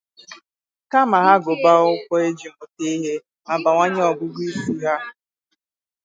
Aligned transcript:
kama 0.91 1.17
ha 1.25 1.33
gụba 1.43 1.69
akwụkwọ 1.77 2.15
iji 2.27 2.47
mụta 2.57 2.83
ihe 2.95 3.13
ma 3.45 3.53
bawanye 3.63 4.01
ọgụgụisi 4.11 4.71
ha. 4.83 4.95